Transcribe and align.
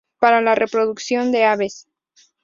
Para 0.17 0.41
la 0.41 0.55
reproducción 0.55 1.31
de 1.31 1.43
aves. 1.43 1.85